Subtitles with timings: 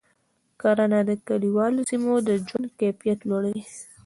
[0.61, 3.63] کرنه د کلیوالو سیمو د ژوند کیفیت لوړوي.